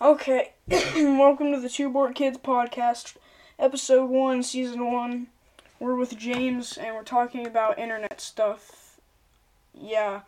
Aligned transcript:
Okay, 0.00 0.52
welcome 0.96 1.52
to 1.52 1.60
the 1.60 1.68
Two 1.68 1.88
Board 1.88 2.14
Kids 2.14 2.38
podcast, 2.38 3.16
episode 3.58 4.10
one, 4.10 4.42
season 4.42 4.92
one. 4.92 5.28
We're 5.80 5.94
with 5.96 6.16
James 6.18 6.76
and 6.76 6.94
we're 6.94 7.02
talking 7.02 7.46
about 7.46 7.78
internet 7.78 8.20
stuff. 8.20 8.98
Yeah. 9.74 10.20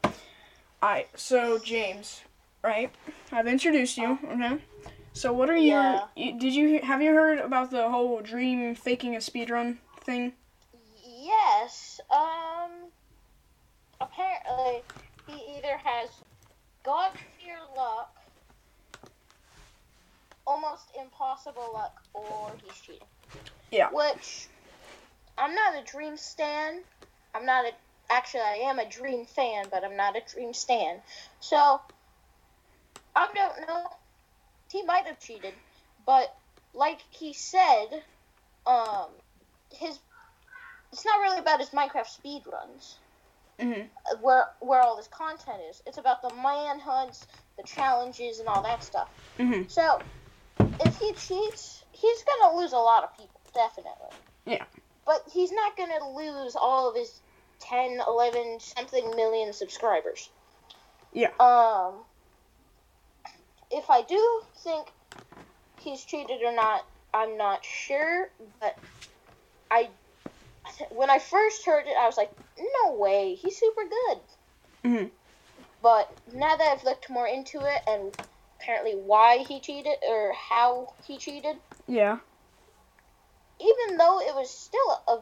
I 0.83 1.07
so 1.15 1.59
James, 1.59 2.23
right? 2.62 2.91
I've 3.33 3.46
introduced 3.46 3.96
you. 3.99 4.19
Okay. 4.25 4.59
So 5.12 5.33
what 5.33 5.51
are 5.51 5.56
your? 5.56 5.80
Yeah. 5.82 6.04
you- 6.16 6.38
Did 6.38 6.54
you 6.54 6.80
have 6.82 7.03
you 7.03 7.12
heard 7.14 7.38
about 7.38 7.71
the 7.71 7.88
whole 7.90 8.21
dream 8.21 8.74
faking 8.74 9.14
a 9.16 9.19
speedrun 9.19 9.78
thing? 10.00 10.32
Yes. 11.04 12.00
Um. 12.10 12.71
Apparently, 14.00 14.82
he 15.26 15.56
either 15.58 15.76
has 15.82 16.10
God 16.84 17.10
tier 17.42 17.56
luck, 17.77 18.14
almost 20.48 20.84
impossible 21.00 21.70
luck, 21.74 21.92
or 22.14 22.56
he's 22.64 22.80
cheating. 22.80 23.06
Yeah. 23.70 23.91
Which 23.92 24.48
I'm 25.36 25.54
not 25.54 25.80
a 25.80 25.84
dream 25.84 26.16
stan. 26.16 26.80
I'm 27.34 27.46
not 27.46 27.66
a. 27.66 27.70
Actually, 28.10 28.42
I 28.42 28.54
am 28.70 28.78
a 28.78 28.88
dream 28.88 29.26
fan, 29.26 29.66
but 29.70 29.84
I'm 29.84 29.96
not 29.96 30.16
a 30.16 30.23
dream 30.34 30.54
stan. 30.54 31.02
So 31.40 31.80
I 33.14 33.28
don't 33.34 33.68
know. 33.68 33.84
He 34.73 34.82
might 34.82 35.06
have 35.06 35.20
cheated, 35.20 35.54
but 36.06 36.34
like 36.74 37.01
he 37.10 37.32
said, 37.34 37.87
um, 38.66 39.09
his 39.73 39.98
it's 40.92 41.04
not 41.04 41.20
really 41.20 41.38
about 41.38 41.60
his 41.60 41.70
Minecraft 41.70 42.09
speedruns, 42.09 42.95
hmm 43.60 43.82
uh, 44.10 44.16
where 44.23 44.46
where 44.60 44.80
all 44.80 44.96
this 44.96 45.09
content 45.09 45.59
is. 45.70 45.82
It's 45.87 45.98
about 45.98 46.23
the 46.23 46.30
manhunts, 46.30 47.26
the 47.59 47.65
challenges, 47.65 48.38
and 48.40 48.48
all 48.48 48.62
that 48.62 48.82
stuff. 48.82 49.09
hmm 49.38 49.62
So, 49.68 50.01
if 50.80 50.98
he 50.98 51.12
cheats, 51.14 51.84
he's 51.92 52.23
gonna 52.24 52.56
lose 52.56 52.73
a 52.73 52.79
lot 52.79 53.04
of 53.04 53.16
people, 53.16 53.40
definitely. 53.54 54.16
Yeah. 54.46 54.65
But 55.07 55.23
he's 55.32 55.52
not 55.52 55.76
gonna 55.76 56.09
lose 56.15 56.57
all 56.57 56.88
of 56.88 56.96
his 56.96 57.21
10, 57.60 58.01
11, 58.07 58.60
something 58.60 59.16
million 59.16 59.52
subscribers. 59.52 60.30
Yeah. 61.12 61.30
Um, 61.40 62.04
if 63.71 63.90
I 63.90 64.03
do 64.03 64.43
think 64.62 64.89
he's 65.81 66.05
cheated 66.05 66.43
or 66.43 66.55
not, 66.55 66.84
I'm 67.12 67.37
not 67.37 67.65
sure, 67.65 68.29
but 68.61 68.77
I, 69.71 69.89
when 70.91 71.11
I 71.11 71.19
first 71.19 71.65
heard 71.65 71.87
it, 71.87 71.97
I 71.99 72.06
was 72.06 72.17
like, 72.17 72.31
no 72.84 72.93
way, 72.93 73.34
he's 73.34 73.59
super 73.59 73.83
good. 73.84 74.21
hmm 74.84 75.06
But 75.83 76.09
now 76.33 76.56
that 76.56 76.77
I've 76.79 76.84
looked 76.84 77.11
more 77.11 77.27
into 77.27 77.59
it 77.59 77.81
and 77.87 78.12
apparently 78.69 78.93
why 78.93 79.39
he 79.39 79.61
cheated 79.61 79.97
or 80.07 80.33
how 80.35 80.87
he 81.07 81.17
cheated, 81.17 81.57
Yeah. 81.87 82.19
even 83.59 83.97
though 83.97 84.21
it 84.21 84.35
was 84.35 84.51
still 84.51 84.91
a 85.09 85.21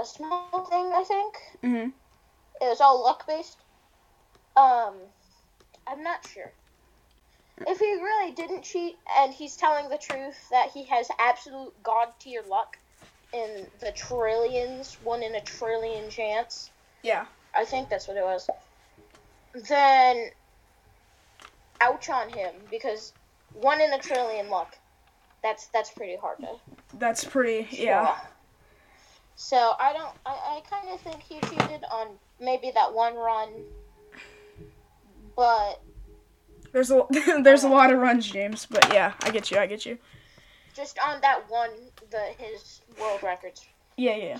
a 0.00 0.04
small 0.04 0.66
thing, 0.66 0.90
I 0.92 1.04
think 1.04 1.34
hmm 1.62 1.88
it 2.60 2.68
was 2.68 2.80
all 2.80 3.04
luck 3.04 3.24
based. 3.28 3.56
Um, 4.56 4.94
I'm 5.86 6.02
not 6.02 6.24
sure. 6.26 6.52
If 7.66 7.78
he 7.78 7.86
really 7.86 8.32
didn't 8.32 8.62
cheat 8.64 8.96
and 9.16 9.32
he's 9.32 9.56
telling 9.56 9.88
the 9.88 9.98
truth 9.98 10.48
that 10.50 10.70
he 10.74 10.84
has 10.86 11.08
absolute 11.20 11.72
god 11.84 12.08
tier 12.18 12.42
luck 12.48 12.76
in 13.32 13.66
the 13.80 13.92
trillions, 13.92 14.98
one 15.04 15.22
in 15.22 15.36
a 15.36 15.40
trillion 15.40 16.10
chance, 16.10 16.70
Yeah. 17.04 17.26
I 17.54 17.64
think 17.64 17.88
that's 17.88 18.08
what 18.08 18.16
it 18.16 18.24
was. 18.24 18.50
Then, 19.68 20.30
ouch 22.08 22.14
on 22.14 22.28
him 22.30 22.54
because 22.70 23.12
one 23.52 23.80
in 23.80 23.92
a 23.92 23.98
trillion 23.98 24.48
luck. 24.48 24.76
That's 25.42 25.66
that's 25.66 25.90
pretty 25.90 26.16
hard 26.16 26.38
to. 26.38 26.48
That's 26.98 27.24
pretty. 27.24 27.68
Yeah. 27.70 28.16
So 29.36 29.74
I 29.78 29.92
don't. 29.92 30.14
I, 30.24 30.30
I 30.30 30.62
kind 30.68 30.88
of 30.88 31.00
think 31.00 31.20
he 31.22 31.38
cheated 31.40 31.84
on 31.92 32.08
maybe 32.40 32.70
that 32.74 32.92
one 32.92 33.14
run, 33.14 33.48
but 35.36 35.82
There's 36.72 36.90
a 36.90 37.06
there's 37.42 37.64
a 37.64 37.68
lot 37.68 37.92
of 37.92 37.98
runs, 37.98 38.30
James. 38.30 38.66
But 38.66 38.92
yeah, 38.92 39.12
I 39.22 39.30
get 39.30 39.50
you. 39.50 39.58
I 39.58 39.66
get 39.66 39.84
you. 39.84 39.98
just 40.74 40.98
on 40.98 41.20
that 41.20 41.42
one, 41.48 41.70
the 42.10 42.22
his 42.38 42.80
world 42.98 43.22
records. 43.22 43.66
Yeah, 43.96 44.16
yeah. 44.16 44.38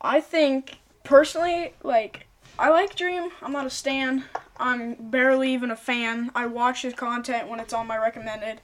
I 0.00 0.20
think 0.20 0.78
personally, 1.02 1.74
like, 1.82 2.26
I 2.58 2.68
like 2.70 2.94
Dream. 2.94 3.30
I'm 3.42 3.52
not 3.52 3.66
a 3.66 3.70
stan. 3.70 4.24
I'm 4.58 4.94
barely 4.94 5.52
even 5.52 5.70
a 5.70 5.76
fan. 5.76 6.30
I 6.34 6.46
watch 6.46 6.82
his 6.82 6.94
content 6.94 7.48
when 7.48 7.60
it's 7.60 7.72
on 7.72 7.86
my 7.86 7.96
recommended. 7.96 8.60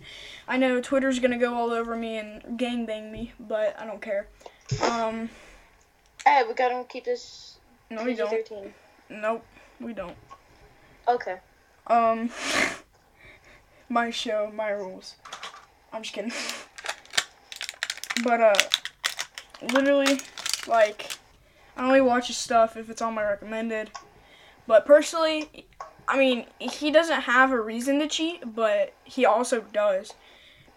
I 0.48 0.56
know 0.56 0.80
Twitter's 0.80 1.18
gonna 1.18 1.38
go 1.38 1.54
all 1.54 1.70
over 1.70 1.96
me 1.96 2.16
and 2.16 2.58
gangbang 2.58 3.10
me, 3.10 3.32
but 3.38 3.78
I 3.78 3.86
don't 3.86 4.02
care. 4.02 4.28
Um, 4.82 5.30
Hey, 6.24 6.42
we 6.48 6.54
gotta 6.54 6.84
keep 6.88 7.04
this 7.04 7.58
no, 7.90 8.02
we 8.04 8.14
don't. 8.14 8.72
Nope, 9.10 9.44
we 9.78 9.92
don't. 9.92 10.16
Okay. 11.06 11.38
Um, 11.86 12.30
my 13.88 14.10
show, 14.10 14.50
my 14.54 14.70
rules. 14.70 15.16
I'm 15.92 16.02
just 16.02 16.14
kidding. 16.14 16.32
But 18.22 18.40
uh, 18.40 18.54
literally, 19.72 20.20
like, 20.68 21.10
I 21.76 21.84
only 21.84 22.00
watch 22.00 22.28
his 22.28 22.36
stuff 22.36 22.76
if 22.76 22.88
it's 22.88 23.02
on 23.02 23.12
my 23.14 23.24
recommended. 23.24 23.90
But 24.66 24.86
personally, 24.86 25.66
I 26.08 26.18
mean, 26.18 26.46
he 26.58 26.90
doesn't 26.90 27.22
have 27.22 27.50
a 27.52 27.60
reason 27.60 27.98
to 28.00 28.06
cheat, 28.08 28.54
but 28.54 28.94
he 29.04 29.24
also 29.26 29.60
does 29.72 30.12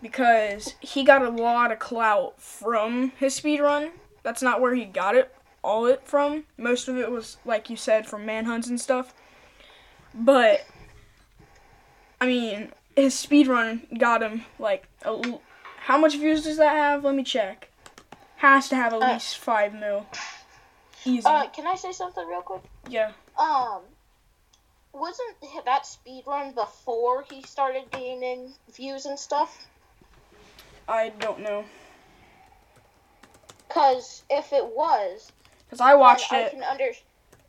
because 0.02 0.76
he 0.80 1.04
got 1.04 1.22
a 1.22 1.30
lot 1.30 1.72
of 1.72 1.80
clout 1.80 2.42
from 2.42 3.12
his 3.18 3.40
speedrun. 3.40 3.92
That's 4.24 4.42
not 4.42 4.62
where 4.62 4.76
he 4.76 4.86
got 4.86 5.16
it 5.16 5.34
all 5.64 5.86
it 5.86 6.02
from. 6.06 6.44
Most 6.58 6.88
of 6.88 6.98
it 6.98 7.12
was 7.12 7.38
like 7.46 7.70
you 7.70 7.76
said 7.76 8.06
from 8.08 8.26
manhunts 8.26 8.68
and 8.68 8.80
stuff. 8.80 9.14
But 10.14 10.66
I 12.22 12.26
mean, 12.26 12.72
his 12.96 13.14
speedrun 13.16 13.98
got 14.00 14.22
him 14.24 14.44
like 14.60 14.88
a, 15.04 15.40
how 15.82 15.98
much 15.98 16.14
views 16.18 16.44
does 16.44 16.58
that 16.58 16.76
have? 16.76 17.04
Let 17.04 17.16
me 17.16 17.24
check. 17.24 17.70
Has 18.38 18.70
to 18.70 18.76
have 18.76 18.94
at 18.94 19.02
Uh, 19.02 19.14
least 19.14 19.38
five 19.38 19.74
mil. 19.74 20.06
Easy. 21.06 21.26
Uh, 21.26 21.48
can 21.48 21.66
I 21.68 21.76
say 21.76 21.92
something 21.92 22.28
real 22.28 22.42
quick? 22.42 22.62
yeah. 22.90 23.12
Um, 23.38 23.82
wasn't 24.94 25.36
that 25.66 25.86
speed 25.86 26.24
run 26.26 26.54
before 26.54 27.24
he 27.30 27.42
started 27.44 27.90
gaining 27.92 28.54
views 28.74 29.06
and 29.06 29.18
stuff? 29.20 29.68
I 30.88 31.10
don't 31.10 31.42
know. 31.42 31.66
Cause 33.70 34.24
if 34.30 34.54
it 34.54 34.66
was, 34.66 35.32
Cause 35.70 35.82
I 35.82 35.94
watched 35.96 36.32
I 36.32 36.42
it 36.44 36.52
can 36.52 36.64
under, 36.64 36.90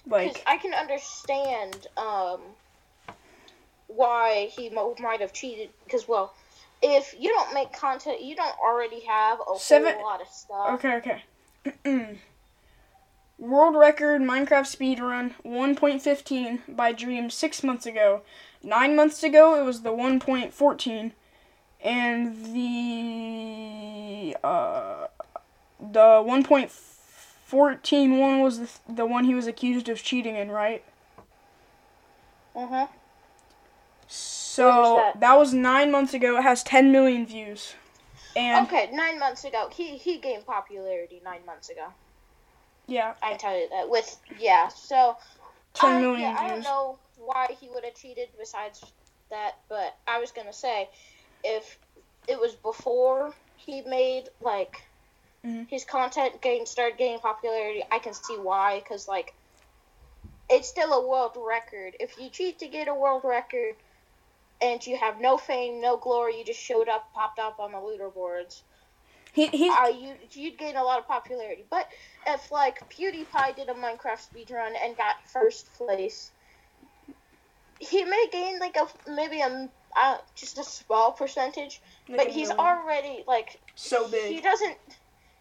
like 0.07 0.35
cause 0.35 0.43
I 0.47 0.57
can 0.59 0.75
understand 0.75 1.87
um 1.97 2.41
why 3.87 4.51
he 4.55 4.69
mo- 4.69 4.95
might 5.01 5.21
have 5.21 5.33
cheated. 5.33 5.71
Because 5.85 6.07
well, 6.07 6.35
if 6.83 7.15
you 7.19 7.31
don't 7.31 7.55
make 7.55 7.73
content, 7.73 8.21
you 8.23 8.35
don't 8.37 8.55
already 8.59 9.01
have 9.07 9.39
a 9.41 9.59
Seven- 9.59 9.95
whole 9.95 10.03
lot 10.05 10.21
of 10.21 10.29
stuff. 10.29 10.85
Okay, 10.85 10.97
okay. 11.85 12.19
World 13.39 13.77
record 13.77 14.21
Minecraft 14.21 14.67
speedrun 14.67 15.33
1.15 15.45 16.75
by 16.75 16.93
Dream 16.93 17.31
six 17.31 17.63
months 17.63 17.87
ago. 17.87 18.23
Nine 18.65 18.97
months 18.97 19.23
ago, 19.23 19.61
it 19.61 19.65
was 19.65 19.83
the 19.83 19.93
1.14, 19.93 21.13
and 21.81 22.47
the 22.53 24.37
uh, 24.43 25.07
the 25.81 26.01
1.14 26.01 28.19
one 28.19 28.41
was 28.41 28.59
the, 28.59 28.69
the 28.93 29.07
one 29.07 29.23
he 29.25 29.37
was 29.37 29.47
accused 29.47 29.89
of 29.89 30.03
cheating 30.03 30.35
in, 30.35 30.51
right? 30.51 30.83
Mhm. 32.57 32.89
So 34.09 34.97
that? 34.97 35.21
that? 35.21 35.39
was 35.39 35.55
nine 35.55 35.93
months 35.93 36.13
ago. 36.13 36.39
It 36.39 36.43
has 36.43 36.65
10 36.65 36.91
million 36.91 37.25
views, 37.25 37.77
and 38.35 38.67
Okay, 38.67 38.91
nine 38.93 39.21
months 39.21 39.45
ago, 39.45 39.69
he 39.73 39.97
he 39.97 40.19
gained 40.19 40.45
popularity 40.45 41.21
nine 41.25 41.47
months 41.47 41.69
ago. 41.69 41.93
Yeah, 42.89 43.15
I 43.23 43.35
tell 43.35 43.57
you 43.57 43.69
that. 43.71 43.91
With 43.91 44.17
yeah, 44.39 44.69
so 44.69 45.17
10 45.75 45.97
I, 45.97 46.01
million 46.01 46.21
yeah, 46.23 46.37
I 46.39 46.49
don't 46.49 46.65
know 46.65 46.99
why 47.17 47.49
he 47.61 47.69
would 47.69 47.85
have 47.85 47.95
cheated 47.95 48.29
besides 48.39 48.83
that, 49.31 49.53
but 49.69 49.95
I 50.07 50.19
was 50.19 50.33
gonna 50.33 50.53
say 50.53 50.89
if 51.45 51.79
it 52.27 52.41
was 52.41 52.55
before 52.57 53.33
he 53.57 53.83
made 53.83 54.25
like 54.41 54.77
Mhm. 55.45 55.69
his 55.69 55.85
content 55.85 56.41
gain 56.43 56.67
started 56.67 56.99
gaining 56.99 57.21
popularity, 57.21 57.85
I 57.93 57.99
can 58.01 58.15
see 58.15 58.37
why. 58.37 58.83
Cause 58.89 59.07
like 59.07 59.35
it's 60.49 60.69
still 60.69 60.93
a 60.93 61.07
world 61.07 61.37
record. 61.37 61.95
If 62.01 62.19
you 62.19 62.31
cheat 62.31 62.61
to 62.61 62.69
get 62.69 62.89
a 62.89 62.95
world 62.95 63.23
record 63.25 63.77
and 64.61 64.85
you 64.87 64.97
have 64.97 65.21
no 65.21 65.37
fame, 65.37 65.81
no 65.81 65.97
glory, 65.97 66.39
you 66.39 66.45
just 66.45 66.61
showed 66.61 66.89
up, 66.89 67.13
popped 67.15 67.39
up 67.39 67.61
on 67.61 67.73
the 67.73 67.79
leaderboards, 67.79 68.63
He 69.39 69.47
he's 69.47 69.73
uh, 69.73 69.87
you 69.87 70.17
you'd 70.33 70.59
gain 70.59 70.75
a 70.75 70.83
lot 70.83 70.99
of 70.99 71.07
popularity. 71.07 71.65
But 71.71 71.87
if 72.27 72.51
like 72.51 72.83
PewDiePie 72.91 73.55
did 73.55 73.69
a 73.69 73.75
Minecraft 73.75 74.19
speedrun 74.19 74.73
and 74.83 74.97
got 74.97 75.15
first 75.33 75.73
place, 75.75 76.33
he 77.79 78.05
may 78.05 78.27
gain 78.33 78.59
like 78.59 78.77
a 78.77 78.89
maybe 79.09 79.41
a 79.41 79.69
uh, 79.97 80.17
just 80.35 80.59
a 80.59 80.65
small 80.65 81.13
percentage, 81.13 81.81
Like 82.09 82.19
but 82.19 82.27
he's 82.27 82.49
million. 82.49 82.59
already 82.59 83.23
like 83.29 83.61
so 83.77 84.09
big. 84.09 84.35
he 84.35 84.41
doesn't 84.41 84.77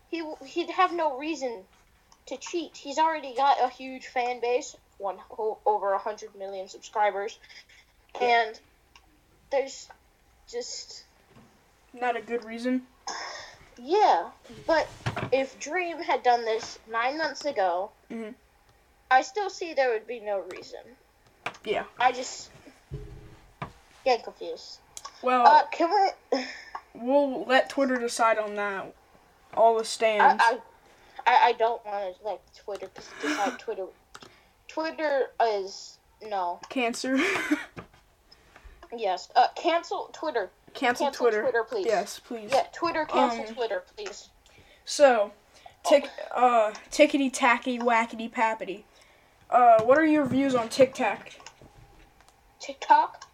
he 0.10 0.24
he'd 0.46 0.70
have 0.70 0.94
no 0.94 1.18
reason 1.18 1.64
to 2.28 2.38
cheat. 2.38 2.78
He's 2.78 3.00
already 3.00 3.34
got 3.36 3.58
a 3.64 3.68
huge 3.70 4.06
fan 4.06 4.42
base, 4.42 4.76
one 5.00 5.18
o- 5.40 5.58
over 5.66 5.94
a 5.94 5.98
hundred 5.98 6.36
million 6.38 6.68
subscribers, 6.68 7.40
and 8.22 8.60
there's 9.52 9.90
just 10.48 11.04
Not 11.94 12.16
a 12.16 12.22
good 12.22 12.46
reason. 12.46 12.84
Yeah. 13.82 14.30
But 14.66 14.88
if 15.32 15.60
Dream 15.60 16.00
had 16.02 16.24
done 16.24 16.46
this 16.46 16.80
nine 16.90 17.18
months 17.18 17.46
ago, 17.46 17.92
Mhm. 18.10 18.34
I 19.10 19.22
still 19.22 19.50
see 19.50 19.74
there 19.74 19.90
would 19.92 20.08
be 20.08 20.20
no 20.20 20.40
reason. 20.40 20.82
Yeah. 21.64 21.86
I 22.00 22.12
just 22.12 22.50
get 24.04 24.24
confused. 24.24 24.80
Well, 25.22 25.46
Uh, 25.48 25.66
can 25.72 25.90
we? 26.32 26.46
we'll 26.94 27.44
let 27.46 27.70
Twitter 27.70 27.98
decide 27.98 28.38
on 28.38 28.56
that. 28.56 28.94
All 29.54 29.78
the 29.78 29.86
stands. 29.86 30.44
I, 30.44 30.60
I, 31.26 31.48
I 31.50 31.52
don't 31.54 31.84
want 31.86 32.18
to 32.18 32.24
like 32.26 32.42
Twitter 32.56 32.90
decide 33.22 33.58
Twitter. 33.60 33.88
Twitter 34.68 35.32
is 35.42 35.98
no. 36.22 36.60
Cancer. 36.70 37.18
Yes. 38.96 39.30
Uh, 39.36 39.48
cancel 39.56 40.10
Twitter. 40.14 40.50
Cancel, 40.78 41.08
Cancel 41.08 41.26
Twitter. 41.26 41.42
Twitter, 41.42 41.64
please. 41.64 41.86
Yes, 41.88 42.20
please. 42.20 42.50
Yeah, 42.54 42.64
Twitter 42.72 43.06
cancel 43.06 43.46
Um, 43.48 43.54
Twitter, 43.56 43.84
please. 43.96 44.30
So, 44.86 45.32
tick, 45.84 46.08
uh, 46.32 46.72
tickety 46.92 47.30
tacky 47.34 47.80
whackety 47.80 48.32
pappity. 48.32 48.84
Uh, 49.50 49.82
what 49.84 49.98
are 49.98 50.06
your 50.06 50.26
views 50.26 50.54
on 50.56 50.70
Tic 50.70 50.94
Tac? 50.94 51.40
TikTok. 52.60 53.26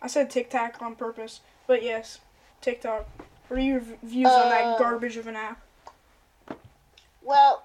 I 0.00 0.06
said 0.06 0.30
Tic 0.30 0.48
Tac 0.50 0.80
on 0.80 0.94
purpose, 0.94 1.40
but 1.66 1.82
yes, 1.82 2.20
TikTok. 2.60 3.06
What 3.48 3.58
are 3.58 3.62
your 3.62 3.80
views 4.02 4.28
on 4.30 4.48
that 4.50 4.64
Uh, 4.64 4.78
garbage 4.78 5.16
of 5.16 5.26
an 5.26 5.36
app? 5.36 5.60
Well, 7.22 7.64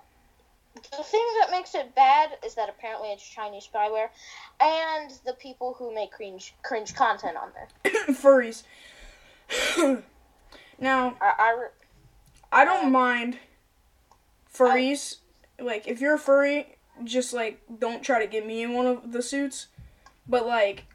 the 0.74 1.04
thing 1.04 1.26
that 1.42 1.52
makes 1.52 1.76
it 1.76 1.94
bad 1.96 2.38
is 2.46 2.56
that 2.56 2.70
apparently 2.70 3.12
it's 3.12 3.24
Chinese 3.28 3.68
spyware, 3.72 4.10
and 4.60 5.12
the 5.26 5.34
people 5.34 5.74
who 5.74 5.94
make 5.94 6.12
cringe 6.12 6.54
cringe 6.64 6.96
content 6.96 7.38
on 7.38 7.52
there. 7.54 7.92
Furries. 8.16 8.64
now, 10.80 11.16
I, 11.22 11.34
I 11.40 11.56
re- 11.60 11.68
I 12.52 12.66
don't 12.66 12.88
Uh, 12.88 12.90
mind 12.90 13.38
furries. 14.54 15.18
Like, 15.60 15.88
if 15.88 16.02
you're 16.02 16.16
a 16.16 16.20
furry, 16.20 16.78
just 17.04 17.34
like 17.34 17.62
don't 17.80 18.04
try 18.04 18.20
to 18.20 18.28
get 18.28 18.46
me 18.46 18.62
in 18.62 18.74
one 18.74 18.86
of 18.86 19.12
the 19.12 19.22
suits. 19.22 19.68
But 20.28 20.46
like, 20.46 20.86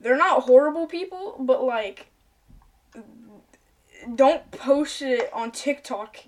they're 0.00 0.16
not 0.16 0.44
horrible 0.44 0.86
people. 0.86 1.36
But 1.38 1.62
like, 1.64 2.06
don't 4.14 4.50
post 4.50 5.02
it 5.02 5.30
on 5.32 5.50
TikTok 5.50 6.18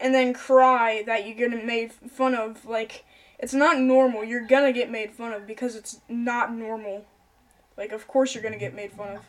and 0.00 0.14
then 0.14 0.34
cry 0.34 1.02
that 1.06 1.26
you're 1.26 1.48
gonna 1.48 1.62
made 1.62 1.92
fun 1.92 2.34
of. 2.34 2.64
Like, 2.64 3.04
it's 3.38 3.54
not 3.54 3.78
normal. 3.78 4.24
You're 4.24 4.46
gonna 4.46 4.72
get 4.72 4.90
made 4.90 5.12
fun 5.12 5.32
of 5.32 5.46
because 5.46 5.76
it's 5.76 6.00
not 6.08 6.52
normal. 6.52 7.04
Like, 7.76 7.92
of 7.92 8.06
course 8.06 8.34
you're 8.34 8.42
gonna 8.42 8.58
get 8.58 8.74
made 8.74 8.92
fun 8.92 9.16
of. 9.16 9.22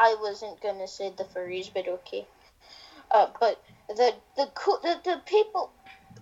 I 0.00 0.16
wasn't 0.18 0.60
gonna 0.62 0.88
say 0.88 1.12
the 1.16 1.24
furries, 1.24 1.70
but 1.72 1.86
okay. 1.86 2.26
Uh, 3.10 3.26
but 3.38 3.62
the 3.88 4.14
the 4.36 4.48
cool 4.54 4.78
the, 4.82 4.98
the 5.04 5.20
people 5.26 5.70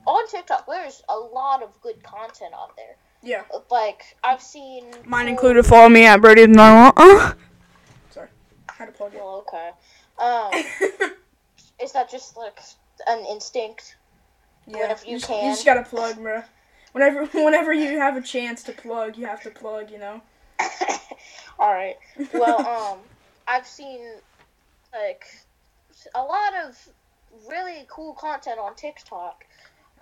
on 0.04 0.26
TikTok, 0.26 0.66
there's 0.66 1.02
a 1.08 1.16
lot 1.16 1.62
of 1.62 1.80
good 1.80 2.02
content 2.02 2.54
on 2.54 2.70
there. 2.76 2.96
Yeah. 3.22 3.42
Like 3.70 4.16
I've 4.25 4.42
seen 4.42 4.84
Mine 5.04 5.26
cool- 5.26 5.28
included 5.28 5.64
follow 5.64 5.88
me 5.88 6.06
at 6.06 6.20
Brady 6.20 6.52
uh. 6.58 7.32
Sorry, 8.10 8.28
had 8.69 8.86
to 8.86 8.92
plug 8.92 9.14
it. 9.14 9.20
Well, 9.20 9.44
okay. 9.46 9.70
Um, 10.19 11.10
is 11.80 11.92
that 11.92 12.10
just 12.10 12.36
like 12.36 12.58
an 13.06 13.25
instinct? 13.30 13.96
yeah, 14.66 14.82
whenever 14.82 15.06
you 15.06 15.19
just, 15.19 15.26
can. 15.28 15.52
just 15.52 15.64
gotta 15.64 15.84
plug, 15.84 16.16
bro. 16.16 16.42
Whenever, 16.92 17.26
whenever 17.44 17.72
you 17.72 17.98
have 17.98 18.16
a 18.16 18.22
chance 18.22 18.64
to 18.64 18.72
plug, 18.72 19.16
you 19.16 19.26
have 19.26 19.42
to 19.44 19.50
plug. 19.50 19.90
You 19.92 19.98
know. 19.98 20.22
All 21.60 21.72
right. 21.72 21.96
Well, 22.34 22.66
um, 22.66 22.98
I've 23.49 23.67
seen 23.67 24.00
like 24.93 25.25
a 26.15 26.23
lot 26.23 26.53
of 26.67 26.89
really 27.49 27.87
cool 27.89 28.15
content 28.15 28.59
on 28.59 28.75
TikTok, 28.75 29.45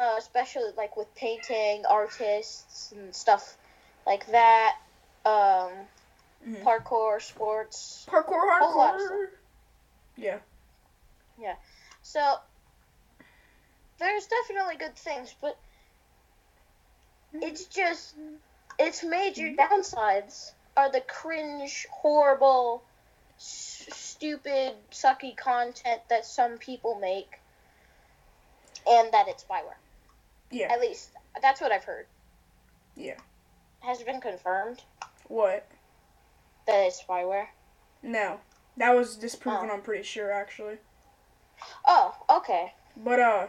uh, 0.01 0.17
especially 0.19 0.71
like 0.77 0.97
with 0.97 1.15
painting 1.15 1.85
artists 1.89 2.93
and 2.93 3.15
stuff 3.15 3.57
like 4.07 4.27
that. 4.27 4.77
Um, 5.25 5.89
Mhm. 6.45 6.63
parkour, 6.63 7.21
sports. 7.21 8.07
Parkour, 8.09 8.59
Whole 8.59 8.77
lot 8.77 8.95
of 8.95 9.01
hardcore. 9.01 9.31
Yeah. 11.39 11.57
So 12.03 12.41
there's 13.99 14.27
definitely 14.27 14.77
good 14.77 14.97
things, 14.97 15.35
but 15.41 15.57
it's 17.33 17.67
just 17.67 18.15
its 18.79 19.03
major 19.03 19.51
downsides 19.51 20.53
are 20.77 20.91
the 20.91 21.01
cringe, 21.01 21.87
horrible, 21.91 22.86
s- 23.39 23.87
stupid, 23.93 24.75
sucky 24.91 25.37
content 25.37 26.01
that 26.09 26.25
some 26.27 26.59
people 26.59 26.95
make, 26.97 27.39
and 28.89 29.13
that 29.13 29.29
it's 29.29 29.45
spyware. 29.45 29.77
Yeah. 30.51 30.73
At 30.73 30.81
least 30.81 31.11
that's 31.43 31.61
what 31.61 31.73
I've 31.73 31.85
heard. 31.85 32.07
Yeah. 32.97 33.17
Has 33.81 34.01
it 34.01 34.07
been 34.07 34.21
confirmed 34.21 34.83
What? 35.29 35.67
that 36.67 36.87
it's 36.87 37.03
spyware? 37.03 37.47
No, 38.03 38.41
that 38.77 38.95
was 38.95 39.17
disproven. 39.17 39.69
Oh. 39.71 39.75
I'm 39.75 39.83
pretty 39.83 40.03
sure, 40.05 40.33
actually. 40.33 40.79
Oh, 41.87 42.15
okay. 42.31 42.73
But 42.97 43.21
uh, 43.21 43.47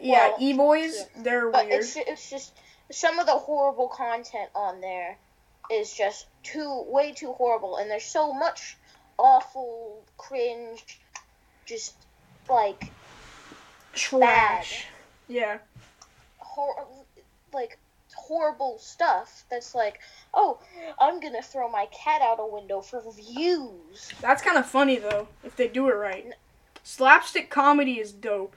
yeah, 0.00 0.28
Well, 0.28 0.36
e 0.40 0.52
boys, 0.54 1.06
they're 1.16 1.50
But 1.50 1.66
weird. 1.66 1.80
it's 1.80 1.96
it's 1.96 2.30
just 2.30 2.52
some 2.90 3.18
of 3.18 3.26
the 3.26 3.32
horrible 3.32 3.88
content 3.88 4.50
on 4.54 4.80
there 4.80 5.18
is 5.70 5.92
just 5.92 6.26
too 6.42 6.84
way 6.88 7.12
too 7.12 7.32
horrible, 7.32 7.76
and 7.76 7.90
there's 7.90 8.04
so 8.04 8.32
much 8.32 8.76
awful 9.18 10.02
cringe, 10.16 11.00
just 11.64 11.94
like 12.48 12.90
Trash. 13.92 14.86
Yeah. 15.28 15.58
hor- 16.38 16.86
like 17.52 17.78
horrible 18.14 18.78
stuff. 18.78 19.44
That's 19.50 19.74
like, 19.74 20.00
oh, 20.34 20.58
I'm 21.00 21.20
gonna 21.20 21.42
throw 21.42 21.68
my 21.70 21.86
cat 21.86 22.20
out 22.22 22.38
a 22.38 22.46
window 22.46 22.80
for 22.80 23.02
views. 23.12 24.12
That's 24.20 24.42
kind 24.42 24.58
of 24.58 24.66
funny 24.66 24.98
though, 24.98 25.28
if 25.44 25.56
they 25.56 25.68
do 25.68 25.88
it 25.88 25.94
right. 25.94 26.26
Slapstick 26.84 27.50
comedy 27.50 27.98
is 27.98 28.12
dope. 28.12 28.56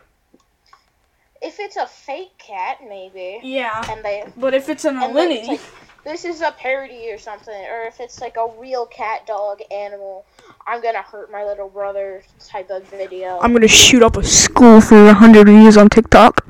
If 1.42 1.60
it's 1.60 1.78
a 1.78 1.88
fake 1.88 2.38
cat, 2.38 2.80
maybe, 2.88 3.40
Yeah, 3.42 3.84
and 3.90 4.04
they 4.04 4.26
but 4.36 4.54
if 4.54 4.68
it's 4.68 4.84
an 4.84 4.98
and 4.98 5.16
alinity, 5.16 5.48
like, 5.48 5.62
this 6.04 6.26
is 6.26 6.42
a 6.42 6.52
parody 6.52 7.12
or 7.12 7.18
something, 7.18 7.54
or 7.54 7.84
if 7.84 8.00
it's 8.00 8.22
like 8.22 8.38
a 8.38 8.48
real 8.58 8.86
cat, 8.86 9.28
dog, 9.28 9.60
animal, 9.72 10.26
I'm 10.66 10.82
gonna 10.82 11.02
hurt 11.02 11.32
my 11.32 11.44
little 11.44 11.70
brother 11.70 12.24
type 12.48 12.70
of 12.70 12.84
video. 12.90 13.40
I'm 13.42 13.54
gonna 13.54 13.68
shoot 13.68 14.04
up 14.04 14.18
a 14.18 14.24
school 14.24 14.82
for 14.82 15.08
a 15.08 15.14
hundred 15.14 15.48
views 15.48 15.78
on 15.78 15.90
TikTok. 15.90 16.46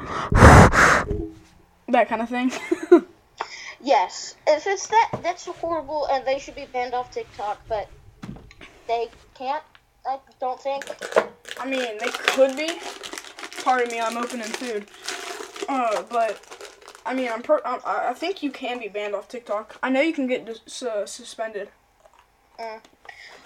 that 1.88 2.08
kind 2.08 2.22
of 2.22 2.30
thing. 2.30 2.52
yes, 3.82 4.36
if 4.48 4.68
it's 4.68 4.88
that, 4.88 5.12
that's 5.24 5.46
horrible, 5.46 6.08
and 6.12 6.26
they 6.26 6.40
should 6.40 6.56
be 6.56 6.68
banned 6.72 6.94
off 6.94 7.12
TikTok, 7.12 7.60
but 7.68 7.90
they 8.88 9.10
can't. 9.36 9.64
I 10.08 10.18
don't 10.40 10.60
think. 10.60 10.86
I 11.60 11.66
mean, 11.68 11.98
they 12.00 12.10
could 12.10 12.56
be. 12.56 12.70
Pardon 13.64 13.92
me, 13.92 14.00
I'm 14.00 14.18
opening 14.18 14.48
food. 14.48 14.88
Uh, 15.68 16.04
but 16.10 16.59
I 17.06 17.14
mean, 17.14 17.30
I'm 17.32 17.42
per- 17.42 17.62
I, 17.66 18.10
I 18.10 18.14
think 18.14 18.44
you 18.44 18.52
can 18.52 18.80
be 18.80 18.88
banned 18.88 19.16
off 19.16 19.28
TikTok. 19.28 19.78
I 19.82 19.90
know 19.90 20.02
you 20.02 20.14
can 20.14 20.28
get 20.28 20.46
dis- 20.46 20.84
uh, 20.84 21.06
suspended. 21.06 21.70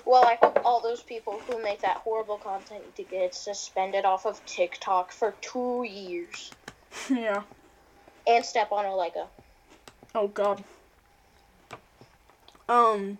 Well, 0.05 0.25
I 0.25 0.37
hope 0.41 0.59
all 0.65 0.81
those 0.81 1.01
people 1.01 1.39
who 1.47 1.61
make 1.61 1.81
that 1.81 1.97
horrible 1.97 2.37
content 2.37 2.95
to 2.95 3.03
get 3.03 3.33
suspended 3.33 4.05
off 4.05 4.25
of 4.25 4.43
TikTok 4.45 5.11
for 5.11 5.33
two 5.39 5.85
years 5.89 6.51
yeah. 7.09 7.43
and 8.27 8.43
step 8.43 8.71
on 8.71 8.85
a 8.85 8.95
Lego. 8.95 9.29
Oh 10.13 10.27
God. 10.27 10.63
Um. 12.67 13.17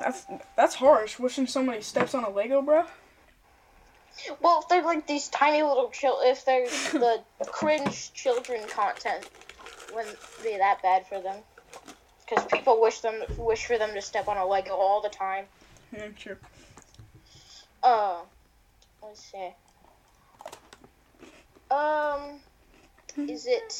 That's 0.00 0.26
that's 0.56 0.74
harsh. 0.76 1.18
Wishing 1.18 1.46
somebody 1.46 1.80
steps 1.80 2.14
on 2.14 2.24
a 2.24 2.30
Lego, 2.30 2.62
bro. 2.62 2.84
Well, 4.40 4.60
if 4.62 4.68
they're 4.68 4.82
like 4.82 5.06
these 5.06 5.28
tiny 5.28 5.62
little 5.62 5.90
chil, 5.90 6.18
if 6.22 6.44
there's 6.44 6.70
the 6.92 7.24
cringe 7.46 8.12
children 8.12 8.68
content, 8.68 9.26
wouldn't 9.92 10.18
be 10.42 10.56
that 10.58 10.82
bad 10.82 11.06
for 11.06 11.20
them. 11.20 11.42
Because 12.26 12.44
people 12.46 12.80
wish 12.80 13.00
them 13.00 13.22
wish 13.36 13.66
for 13.66 13.76
them 13.76 13.92
to 13.94 14.00
step 14.00 14.28
on 14.28 14.36
a 14.38 14.46
Lego 14.46 14.74
all 14.74 15.02
the 15.02 15.10
time. 15.10 15.46
Yeah, 15.92 16.08
sure. 16.16 16.38
Uh, 17.82 18.20
let's 19.02 19.20
see. 19.30 19.50
Um, 21.70 22.40
is 23.16 23.46
it? 23.46 23.72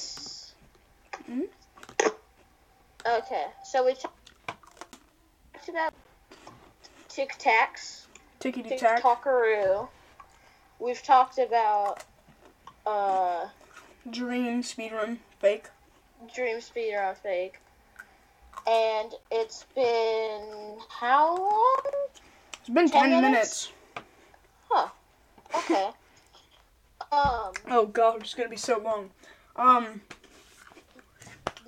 Mhm. 1.29 1.49
Okay, 3.07 3.45
so 3.64 3.85
we 3.85 3.95
talked 3.95 5.69
about 5.69 5.93
Tic 7.09 7.31
Tacs, 7.38 8.07
Tickety 8.41 8.71
Tic 8.71 8.79
tack. 8.81 9.03
We've 10.78 11.02
talked 11.02 11.38
about 11.38 12.04
uh, 12.87 13.49
Dream 14.11 14.62
speedrun 14.62 15.19
fake. 15.40 15.69
Dream 16.35 16.59
Speedrun 16.59 17.16
Fake. 17.16 17.61
And 18.66 19.12
it's 19.31 19.64
been 19.75 20.78
how 20.88 21.37
long? 21.37 21.83
It's 22.61 22.71
been 22.71 22.88
10 22.88 22.90
ten 22.90 23.11
minutes? 23.11 23.73
minutes. 24.73 24.90
Okay. 25.54 25.85
um, 27.12 27.52
Oh 27.71 27.87
god, 27.93 28.23
it's 28.23 28.35
gonna 28.35 28.49
be 28.49 28.57
so 28.57 28.78
long. 28.78 29.11
Um, 29.57 30.00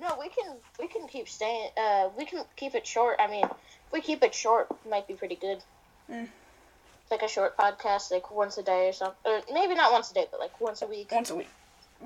no, 0.01 0.17
we 0.19 0.29
can 0.29 0.55
we 0.79 0.87
can 0.87 1.07
keep 1.07 1.29
staying. 1.29 1.69
Uh, 1.77 2.09
we 2.17 2.25
can 2.25 2.43
keep 2.55 2.75
it 2.75 2.85
short. 2.85 3.17
I 3.19 3.27
mean, 3.27 3.45
if 3.45 3.93
we 3.93 4.01
keep 4.01 4.23
it 4.23 4.33
short, 4.33 4.67
it 4.71 4.89
might 4.89 5.07
be 5.07 5.13
pretty 5.13 5.35
good. 5.35 5.59
Mm. 6.11 6.27
Like 7.09 7.21
a 7.21 7.27
short 7.27 7.55
podcast, 7.57 8.11
like 8.11 8.31
once 8.31 8.57
a 8.57 8.63
day 8.63 8.89
or 8.89 8.93
something. 8.93 9.17
Or 9.25 9.41
maybe 9.53 9.75
not 9.75 9.91
once 9.91 10.11
a 10.11 10.13
day, 10.13 10.25
but 10.29 10.39
like 10.39 10.59
once 10.59 10.81
a 10.81 10.87
week. 10.87 11.11
once 11.11 11.29
a 11.29 11.35
week. 11.35 11.47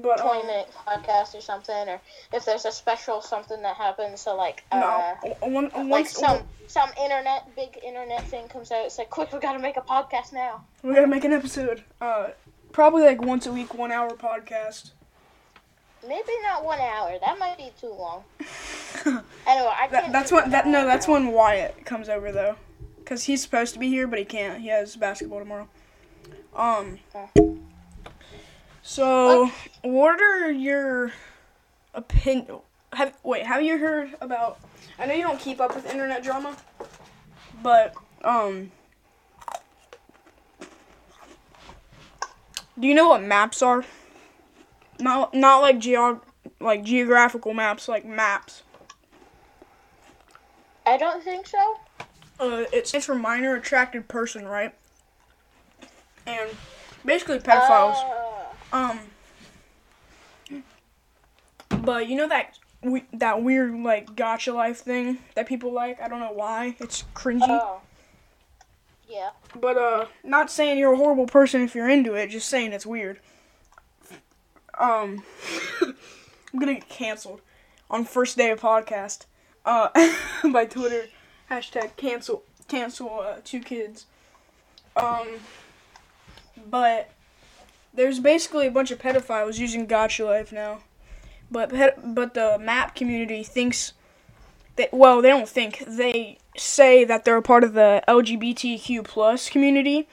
But 0.01 0.21
um, 0.21 0.27
Twenty 0.27 0.47
minute 0.47 0.69
podcast 0.87 1.35
or 1.35 1.41
something, 1.41 1.75
or 1.89 1.99
if 2.31 2.45
there's 2.45 2.63
a 2.65 2.71
special 2.71 3.19
something 3.21 3.61
that 3.63 3.75
happens, 3.75 4.21
so 4.21 4.37
like 4.37 4.63
uh, 4.71 4.79
no, 4.79 5.35
o- 5.41 5.49
one, 5.49 5.69
like 5.73 5.85
once 5.87 6.11
some 6.11 6.43
some 6.67 6.89
internet 7.03 7.53
big 7.57 7.77
internet 7.85 8.23
thing 8.27 8.47
comes 8.47 8.71
out. 8.71 8.85
It's 8.85 8.97
like 8.97 9.09
quick, 9.09 9.33
we 9.33 9.39
gotta 9.39 9.59
make 9.59 9.75
a 9.75 9.81
podcast 9.81 10.31
now. 10.31 10.63
we 10.81 10.93
gotta 10.93 11.07
make 11.07 11.25
an 11.25 11.33
episode. 11.33 11.83
Uh, 11.99 12.29
probably 12.71 13.03
like 13.03 13.21
once 13.21 13.45
a 13.47 13.51
week, 13.51 13.73
one 13.73 13.91
hour 13.91 14.11
podcast. 14.11 14.91
Maybe 16.07 16.31
not 16.43 16.63
one 16.63 16.79
hour. 16.79 17.17
That 17.19 17.37
might 17.37 17.57
be 17.57 17.71
too 17.79 17.89
long. 17.93 18.23
Anyway, 19.47 19.71
I 19.73 19.87
That, 19.91 20.11
that's 20.11 20.31
when 20.31 20.49
that 20.51 20.67
no, 20.67 20.85
that's 20.85 21.07
when 21.07 21.31
Wyatt 21.31 21.85
comes 21.85 22.07
over 22.07 22.31
though, 22.31 22.55
cause 23.05 23.23
he's 23.23 23.41
supposed 23.41 23.73
to 23.73 23.79
be 23.79 23.89
here, 23.89 24.07
but 24.07 24.19
he 24.19 24.25
can't. 24.25 24.61
He 24.61 24.67
has 24.67 24.95
basketball 24.95 25.39
tomorrow. 25.39 25.67
Um. 26.55 26.99
So, 28.81 29.51
what 29.83 30.21
are 30.21 30.51
your 30.51 31.11
opinion? 31.93 32.59
Have 32.93 33.15
wait, 33.23 33.45
have 33.45 33.61
you 33.61 33.77
heard 33.77 34.15
about? 34.21 34.59
I 34.99 35.05
know 35.05 35.13
you 35.13 35.23
don't 35.23 35.39
keep 35.39 35.61
up 35.61 35.75
with 35.75 35.89
internet 35.89 36.23
drama, 36.23 36.57
but 37.61 37.93
um, 38.23 38.71
do 42.79 42.87
you 42.87 42.93
know 42.93 43.09
what 43.09 43.23
maps 43.23 43.61
are? 43.61 43.85
Not 44.99 45.33
not 45.33 45.61
like 45.61 45.79
geog 45.79 46.21
like 46.59 46.83
geographical 46.83 47.53
maps, 47.53 47.87
like 47.87 48.05
maps. 48.05 48.63
I 50.85 50.97
don't 50.97 51.23
think 51.23 51.47
so. 51.47 51.77
Uh, 52.41 52.65
it 52.73 52.87
stands 52.87 53.05
for 53.05 53.13
minor 53.13 53.55
attracted 53.55 54.07
person, 54.07 54.45
right? 54.47 54.73
And 56.25 56.49
basically 57.05 57.39
pedophiles. 57.39 57.95
Uh, 58.73 58.75
Um, 58.75 58.99
but 61.81 62.07
you 62.07 62.15
know 62.15 62.27
that 62.27 62.57
we, 62.83 63.03
that 63.13 63.43
weird 63.43 63.75
like 63.75 64.15
Gacha 64.15 64.53
Life 64.53 64.79
thing 64.79 65.19
that 65.35 65.45
people 65.47 65.71
like. 65.71 66.01
I 66.01 66.07
don't 66.07 66.19
know 66.19 66.31
why. 66.33 66.75
It's 66.79 67.03
cringy. 67.13 67.41
oh. 67.47 67.81
Yeah. 69.07 69.31
But 69.59 69.77
uh, 69.77 70.05
not 70.23 70.49
saying 70.49 70.77
you're 70.77 70.93
a 70.93 70.97
horrible 70.97 71.25
person 71.27 71.61
if 71.61 71.75
you're 71.75 71.89
into 71.89 72.13
it. 72.13 72.27
Just 72.27 72.47
saying 72.47 72.71
it's 72.71 72.85
weird. 72.85 73.19
Um, 74.79 75.23
I'm 75.81 76.59
gonna 76.59 76.75
get 76.75 76.87
canceled 76.89 77.41
on 77.89 78.05
first 78.05 78.37
day 78.37 78.51
of 78.51 78.61
podcast. 78.61 79.25
Uh, 79.65 79.89
by 80.51 80.65
Twitter. 80.65 81.05
Hashtag 81.51 81.97
cancel 81.97 82.43
cancel 82.69 83.19
uh, 83.19 83.35
two 83.43 83.59
kids. 83.59 84.05
Um, 84.95 85.27
but 86.69 87.11
there's 87.93 88.21
basically 88.21 88.67
a 88.67 88.71
bunch 88.71 88.89
of 88.89 88.99
pedophiles 88.99 89.59
using 89.59 89.85
Gacha 89.85 90.25
Life 90.25 90.53
now. 90.53 90.79
But 91.51 91.71
but 92.15 92.33
the 92.35 92.57
map 92.57 92.95
community 92.95 93.43
thinks 93.43 93.91
that 94.77 94.93
well 94.93 95.21
they 95.21 95.27
don't 95.27 95.49
think 95.49 95.83
they 95.85 96.37
say 96.55 97.03
that 97.03 97.25
they're 97.25 97.35
a 97.35 97.41
part 97.41 97.65
of 97.65 97.73
the 97.73 98.01
LGBTQ 98.07 99.03
plus 99.03 99.49
community, 99.49 100.07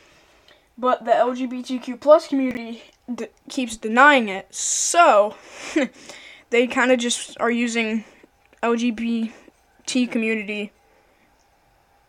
but 0.76 1.04
the 1.04 1.12
LGBTQ 1.12 2.00
plus 2.00 2.26
community 2.26 2.83
d- 3.12 3.28
keeps 3.49 3.76
denying 3.76 4.28
it. 4.28 4.52
So 4.52 5.37
they 6.50 6.66
kind 6.66 6.90
of 6.90 6.99
just 6.99 7.37
are 7.38 7.50
using 7.50 8.04
LGBT 8.61 9.30
community 10.11 10.73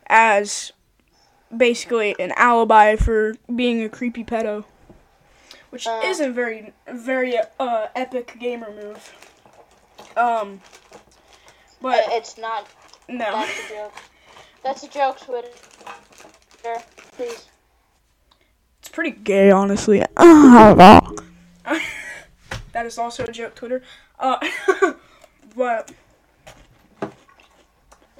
as 0.09 0.71
basically 1.55 2.15
an 2.19 2.31
alibi 2.35 2.95
for 2.95 3.35
being 3.53 3.81
a 3.83 3.89
creepy 3.89 4.23
pedo, 4.23 4.65
which 5.69 5.87
Uh. 5.87 6.01
isn't 6.03 6.33
very 6.33 6.73
very 6.87 7.37
uh, 7.59 7.87
epic 7.95 8.37
gamer 8.39 8.71
move. 8.71 9.13
Um, 10.17 10.61
but 11.81 12.03
it's 12.07 12.37
not. 12.37 12.67
no. 13.07 13.31
That's 13.31 13.59
a 13.65 13.69
joke. 13.73 13.93
That's 14.63 14.83
a 14.83 14.87
joke, 14.89 15.19
Twitter. 15.21 15.47
Please. 17.13 17.47
It's 18.79 18.89
pretty 18.89 19.11
gay, 19.11 19.51
honestly. 19.51 20.03
that 20.17 21.01
is 22.75 22.97
also 22.97 23.23
a 23.23 23.31
joke, 23.31 23.55
Twitter. 23.55 23.81
Uh, 24.19 24.37
but 25.55 25.91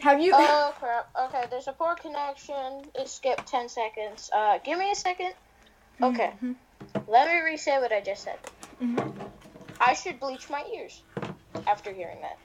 have 0.02 0.22
you? 0.22 0.32
Oh 0.36 0.74
crap. 0.80 1.10
Okay, 1.28 1.46
there's 1.50 1.68
a 1.68 1.74
poor 1.74 1.96
connection. 1.96 2.84
It 2.96 3.08
skipped 3.10 3.48
10 3.48 3.70
seconds. 3.70 4.30
Uh, 4.34 4.60
give 4.64 4.78
me 4.80 4.92
a 4.92 4.96
second. 4.96 5.34
Okay. 6.02 6.32
Mhm. 6.44 6.56
Let 7.08 7.28
me 7.28 7.40
re-say 7.42 7.78
what 7.80 7.92
I 7.92 8.02
just 8.02 8.24
said. 8.24 8.40
Mhm. 8.82 9.14
I 9.80 9.94
should 9.94 10.20
bleach 10.20 10.50
my 10.50 10.64
ears 10.74 11.04
after 11.68 11.92
hearing 11.92 12.22
that. 12.22 12.38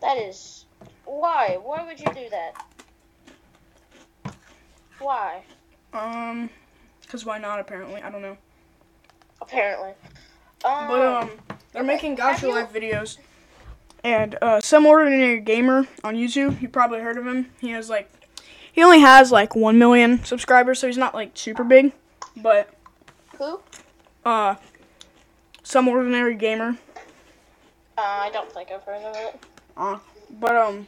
That 0.00 0.18
is. 0.18 0.66
Why? 1.04 1.58
Why 1.62 1.84
would 1.84 1.98
you 2.00 2.06
do 2.12 2.28
that? 2.30 2.54
Why? 4.98 5.42
Um, 5.92 6.50
cause 7.08 7.24
why 7.24 7.38
not? 7.38 7.60
Apparently, 7.60 8.02
I 8.02 8.10
don't 8.10 8.22
know. 8.22 8.36
Apparently. 9.40 9.90
Um, 10.64 10.88
But 10.88 11.00
um, 11.02 11.30
they're 11.72 11.82
okay, 11.82 11.86
making 11.86 12.16
Gacha 12.16 12.48
Life 12.50 12.72
videos, 12.72 13.18
and 14.04 14.36
uh, 14.40 14.60
some 14.60 14.86
ordinary 14.86 15.40
gamer 15.40 15.86
on 16.04 16.14
YouTube. 16.14 16.60
You 16.60 16.68
probably 16.68 17.00
heard 17.00 17.18
of 17.18 17.26
him. 17.26 17.50
He 17.60 17.70
has 17.70 17.88
like, 17.90 18.10
he 18.72 18.82
only 18.82 19.00
has 19.00 19.32
like 19.32 19.54
one 19.56 19.78
million 19.78 20.24
subscribers, 20.24 20.78
so 20.78 20.86
he's 20.86 20.98
not 20.98 21.14
like 21.14 21.32
super 21.34 21.64
big. 21.64 21.92
But 22.36 22.68
Who? 23.38 23.60
uh, 24.24 24.56
some 25.62 25.88
ordinary 25.88 26.34
gamer. 26.34 26.76
Uh, 27.98 28.02
I 28.02 28.30
don't 28.30 28.52
think 28.52 28.70
I've 28.70 28.82
heard 28.82 29.02
of 29.02 29.16
it. 29.16 29.40
Uh, 29.76 29.98
but 30.38 30.54
um, 30.54 30.86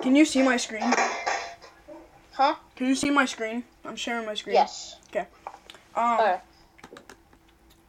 can 0.00 0.14
you 0.14 0.24
see 0.24 0.42
my 0.42 0.56
screen? 0.56 0.92
Huh? 2.32 2.54
Can 2.76 2.86
you 2.88 2.94
see 2.94 3.10
my 3.10 3.24
screen? 3.24 3.64
I'm 3.84 3.96
sharing 3.96 4.26
my 4.26 4.34
screen. 4.34 4.54
Yes. 4.54 4.96
Okay. 5.08 5.26
Um, 5.94 6.20
Okay. 6.20 6.36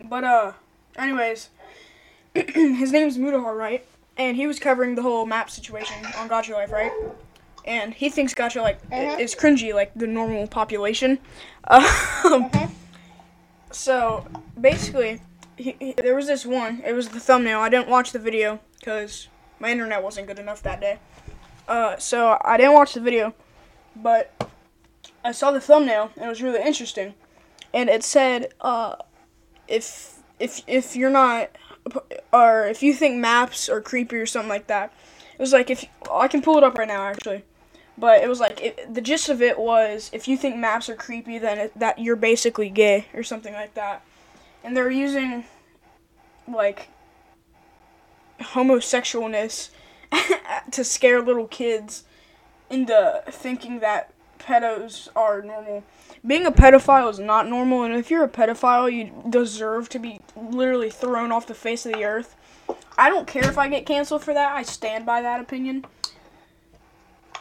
but 0.05 0.23
uh, 0.23 0.53
anyways, 0.97 1.49
his 2.35 2.91
name's 2.91 3.17
Mutahar, 3.17 3.55
right? 3.55 3.85
And 4.17 4.35
he 4.35 4.47
was 4.47 4.59
covering 4.59 4.95
the 4.95 5.01
whole 5.03 5.25
map 5.25 5.49
situation 5.49 5.95
on 6.17 6.27
Gacha 6.29 6.53
Life, 6.53 6.71
right? 6.71 6.91
And 7.65 7.93
he 7.93 8.09
thinks 8.09 8.33
Gotcha 8.33 8.61
like 8.61 8.81
Mhm. 8.89 9.19
is 9.19 9.35
cringy, 9.35 9.73
like 9.73 9.91
the 9.95 10.07
normal 10.07 10.47
population. 10.47 11.19
Um, 11.69 11.83
Mhm. 11.83 12.69
so 13.71 14.25
basically, 14.59 15.19
he, 15.57 15.75
he, 15.79 15.93
there 15.93 16.15
was 16.15 16.27
this 16.27 16.45
one. 16.45 16.81
It 16.85 16.93
was 16.93 17.09
the 17.09 17.19
thumbnail. 17.19 17.59
I 17.59 17.69
didn't 17.69 17.89
watch 17.89 18.11
the 18.11 18.19
video 18.19 18.59
because 18.79 19.27
my 19.59 19.69
internet 19.69 20.01
wasn't 20.01 20.27
good 20.27 20.39
enough 20.39 20.63
that 20.63 20.79
day. 20.79 20.99
Uh, 21.67 21.97
so 21.97 22.37
I 22.45 22.55
didn't 22.57 22.73
watch 22.73 22.93
the 22.93 23.01
video, 23.01 23.33
but 23.95 24.33
I 25.25 25.33
saw 25.33 25.51
the 25.51 25.59
thumbnail 25.59 26.11
and 26.15 26.25
it 26.25 26.29
was 26.29 26.41
really 26.41 26.61
interesting. 26.61 27.13
And 27.73 27.89
it 27.89 28.03
said, 28.03 28.53
uh, 28.61 28.95
if 29.67 30.16
if 30.39 30.61
if 30.67 30.95
you're 30.95 31.09
not, 31.09 31.49
or 32.31 32.67
if 32.67 32.83
you 32.83 32.93
think 32.93 33.17
maps 33.17 33.69
are 33.69 33.81
creepy 33.81 34.17
or 34.17 34.25
something 34.25 34.49
like 34.49 34.67
that, 34.67 34.93
it 35.33 35.41
was 35.41 35.53
like 35.53 35.69
if 35.69 35.85
I 36.11 36.27
can 36.27 36.41
pull 36.41 36.57
it 36.57 36.63
up 36.63 36.77
right 36.77 36.87
now 36.87 37.03
actually. 37.03 37.43
But 37.97 38.21
it 38.21 38.29
was 38.29 38.39
like 38.39 38.61
it, 38.61 38.93
the 38.93 39.01
gist 39.01 39.27
of 39.29 39.41
it 39.41 39.57
was 39.57 40.09
if 40.13 40.27
you 40.27 40.37
think 40.37 40.55
maps 40.55 40.87
are 40.89 40.95
creepy, 40.95 41.39
then 41.39 41.57
it, 41.57 41.79
that 41.79 41.99
you're 41.99 42.15
basically 42.15 42.69
gay 42.69 43.07
or 43.13 43.23
something 43.23 43.53
like 43.53 43.73
that. 43.73 44.03
And 44.63 44.77
they're 44.77 44.91
using 44.91 45.45
like 46.47 46.89
homosexualness 48.39 49.69
to 50.71 50.83
scare 50.83 51.21
little 51.21 51.47
kids 51.47 52.03
into 52.69 53.23
thinking 53.29 53.79
that 53.79 54.13
pedos 54.39 55.07
are 55.15 55.41
normal. 55.41 55.83
Being 56.27 56.45
a 56.45 56.51
pedophile 56.51 57.09
is 57.09 57.19
not 57.19 57.47
normal, 57.47 57.83
and 57.83 57.95
if 57.95 58.11
you're 58.11 58.25
a 58.25 58.29
pedophile, 58.29 58.91
you 58.91 59.23
deserve 59.29 59.87
to 59.89 59.99
be 59.99 60.19
literally 60.35 60.89
thrown 60.89 61.31
off 61.31 61.47
the 61.47 61.55
face 61.55 61.85
of 61.85 61.93
the 61.93 62.03
earth. 62.03 62.35
I 62.97 63.07
don't 63.09 63.27
care 63.27 63.47
if 63.47 63.57
I 63.57 63.69
get 63.69 63.85
canceled 63.85 64.25
for 64.25 64.33
that. 64.33 64.53
I 64.53 64.63
stand 64.63 65.05
by 65.05 65.21
that 65.21 65.39
opinion. 65.39 65.85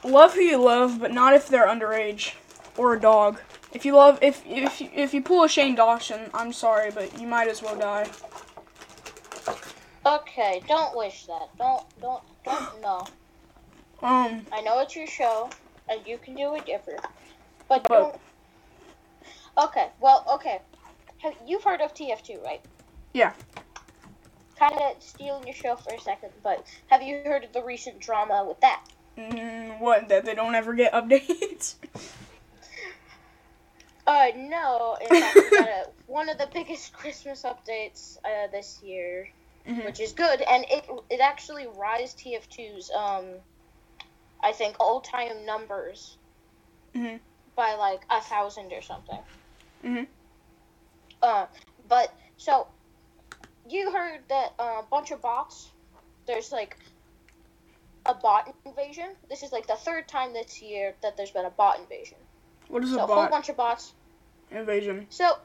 Love 0.04 0.34
who 0.34 0.40
you 0.40 0.58
love, 0.62 1.00
but 1.00 1.12
not 1.12 1.34
if 1.34 1.48
they're 1.48 1.66
underage 1.66 2.34
or 2.76 2.94
a 2.94 3.00
dog. 3.00 3.40
If 3.72 3.84
you 3.84 3.96
love, 3.96 4.20
if 4.22 4.44
if 4.46 4.80
if 4.80 5.12
you 5.12 5.20
pull 5.20 5.42
a 5.42 5.48
Shane 5.48 5.74
Dawson, 5.74 6.30
I'm 6.32 6.52
sorry, 6.52 6.92
but 6.92 7.20
you 7.20 7.26
might 7.26 7.48
as 7.48 7.62
well 7.62 7.76
die. 7.76 8.08
Okay, 10.04 10.62
don't 10.68 10.96
wish 10.96 11.26
that. 11.26 11.48
Don't, 11.58 11.82
don't, 12.00 12.22
don't. 12.44 12.80
No. 12.80 12.98
Um, 14.00 14.46
I 14.52 14.60
know 14.60 14.78
it's 14.80 14.94
your 14.94 15.08
show, 15.08 15.50
and 15.88 16.00
you 16.06 16.18
can 16.18 16.36
do 16.36 16.54
it 16.54 16.64
different, 16.64 17.00
but 17.68 17.82
But- 17.82 17.88
don't. 17.88 18.20
Okay. 19.58 19.88
Well, 20.00 20.24
okay. 20.34 20.60
You've 21.46 21.64
heard 21.64 21.80
of 21.80 21.94
TF2, 21.94 22.42
right? 22.44 22.60
Yeah. 23.14 23.32
Kind 24.58 24.74
of 24.74 25.02
stealing 25.02 25.46
your 25.46 25.54
show 25.54 25.76
for 25.76 25.92
a 25.94 25.98
second, 26.00 26.30
but 26.42 26.66
have 26.88 27.02
you 27.02 27.22
heard 27.24 27.44
of 27.44 27.52
the 27.52 27.62
recent 27.62 28.00
drama 28.00 28.44
with 28.46 28.60
that? 28.60 28.82
mm, 29.18 29.80
what? 29.80 30.08
That 30.08 30.24
they 30.24 30.34
don't 30.34 30.54
ever 30.54 30.74
get 30.74 30.92
updates? 30.92 31.76
Uh, 34.06 34.28
no. 34.36 34.96
In 35.00 35.12
fact, 35.14 35.42
we 35.42 35.50
got 35.50 35.68
a, 35.68 35.84
one 36.06 36.28
of 36.28 36.38
the 36.38 36.48
biggest 36.54 36.92
Christmas 36.92 37.42
updates 37.42 38.16
uh, 38.24 38.46
this 38.52 38.78
year, 38.82 39.28
Mhm. 39.66 39.84
which 39.84 40.00
is 40.00 40.12
good, 40.12 40.40
and 40.42 40.64
it 40.70 40.86
it 41.10 41.20
actually 41.20 41.66
rise 41.66 42.14
TF2's 42.14 42.88
um, 42.90 43.40
I 44.42 44.52
think 44.52 44.76
all 44.78 45.00
time 45.00 45.44
numbers 45.44 46.18
Mhm. 46.94 47.20
by 47.56 47.74
like 47.74 48.04
a 48.10 48.20
thousand 48.20 48.72
or 48.72 48.80
something. 48.82 49.22
Mhm. 49.86 50.06
Uh, 51.22 51.46
but 51.88 52.12
so 52.36 52.66
you 53.68 53.90
heard 53.92 54.20
that 54.28 54.54
uh, 54.58 54.80
a 54.80 54.86
bunch 54.90 55.10
of 55.12 55.22
bots. 55.22 55.70
There's 56.26 56.50
like 56.50 56.76
a 58.04 58.14
bot 58.14 58.52
invasion. 58.64 59.14
This 59.28 59.42
is 59.42 59.52
like 59.52 59.66
the 59.66 59.76
third 59.76 60.08
time 60.08 60.32
this 60.32 60.60
year 60.60 60.94
that 61.02 61.16
there's 61.16 61.30
been 61.30 61.44
a 61.44 61.50
bot 61.50 61.78
invasion. 61.78 62.18
What 62.68 62.82
is 62.82 62.90
So 62.90 63.00
a 63.00 63.04
a 63.04 63.06
whole 63.06 63.28
bunch 63.28 63.48
of 63.48 63.56
bots. 63.56 63.94
invasion? 64.50 65.06
So 65.10 65.38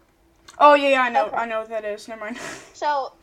Oh 0.57 0.73
yeah, 0.73 0.89
yeah, 0.89 1.01
I 1.03 1.09
know, 1.09 1.25
Okay. 1.27 1.37
I 1.37 1.45
know 1.45 1.59
what 1.59 1.69
that 1.69 1.85
is. 1.85 2.07
Never 2.07 2.21
mind. 2.21 2.37
So, 2.73 3.13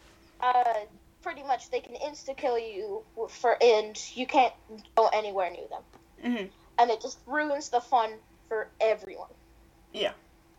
uh, 0.41 0.75
pretty 1.23 1.43
much 1.43 1.71
they 1.71 1.81
can 1.81 1.95
insta 1.97 2.37
kill 2.37 2.57
you 2.57 3.03
for, 3.29 3.57
and 3.61 3.99
you 4.15 4.25
can't 4.25 4.55
go 4.97 5.09
anywhere 5.09 5.51
near 5.51 5.67
them, 5.69 5.83
Mhm. 6.25 6.51
and 6.79 6.91
it 6.93 7.01
just 7.03 7.19
ruins 7.27 7.71
the 7.71 7.81
fun 7.81 8.21
for 8.49 8.71
everyone. 8.81 9.31
Yeah. 9.93 10.13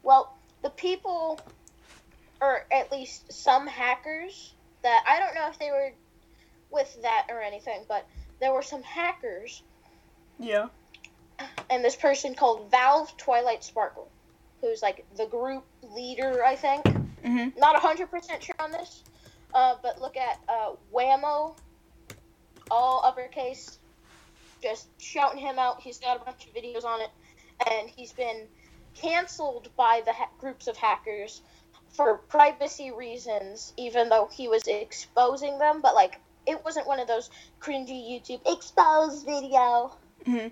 Well, 0.04 0.36
the 0.62 0.70
people, 0.70 1.40
or 2.42 2.66
at 2.72 2.92
least 2.92 3.32
some 3.32 3.68
hackers 3.68 4.54
that 4.84 5.04
I 5.08 5.20
don't 5.20 5.36
know 5.36 5.50
if 5.50 5.60
they 5.60 5.72
were 5.72 5.92
with 6.72 7.02
that 7.02 7.28
or 7.30 7.42
anything, 7.42 7.84
but 7.88 8.06
there 8.40 8.54
were 8.54 8.62
some 8.62 8.84
hackers, 8.84 9.64
Yeah. 10.38 10.68
and 11.70 11.84
this 11.84 11.96
person 11.96 12.36
called 12.36 12.70
Valve 12.72 13.16
Twilight 13.18 13.64
Sparkle, 13.64 14.10
who's 14.62 14.82
like 14.82 15.06
the 15.16 15.26
group 15.26 15.66
leader, 15.82 16.44
I 16.46 16.56
think. 16.56 16.84
Mhm. 17.24 17.58
not 17.58 17.76
100% 17.76 18.42
sure 18.42 18.56
on 18.60 18.72
this, 18.72 19.04
uh, 19.54 19.76
but 19.82 20.00
look 20.00 20.16
at 20.16 20.40
uh, 20.48 20.76
Whammo, 20.94 21.54
all 22.72 23.04
uppercase, 23.04 23.78
just 24.62 24.88
shouting 25.02 25.40
him 25.40 25.60
out. 25.60 25.82
He's 25.82 25.98
got 26.00 26.22
a 26.22 26.24
bunch 26.24 26.46
of 26.48 26.54
videos 26.54 26.86
on 26.86 27.02
it, 27.02 27.10
and 27.70 27.90
he's 27.90 28.14
been 28.14 28.48
canceled 29.02 29.70
by 29.76 30.02
the 30.06 30.14
ha- 30.14 30.30
groups 30.40 30.68
of 30.68 30.78
hackers 30.78 31.42
for 31.92 32.18
privacy 32.18 32.92
reasons, 32.92 33.74
even 33.78 34.10
though 34.10 34.30
he 34.32 34.48
was 34.48 34.64
exposing 34.68 35.58
them, 35.60 35.82
but 35.82 35.96
like, 35.96 36.20
it 36.46 36.64
wasn't 36.64 36.88
one 36.88 37.00
of 37.00 37.08
those 37.08 37.30
cringy 37.60 38.10
YouTube 38.10 38.42
expose 38.46 39.24
video. 39.24 39.92
Mhm. 40.26 40.52